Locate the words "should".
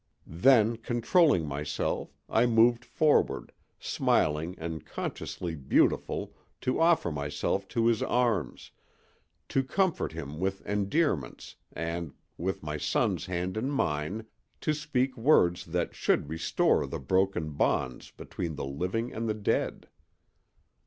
15.93-16.29